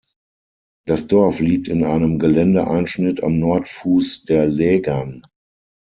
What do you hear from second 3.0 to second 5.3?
am Nordfuss der Lägern.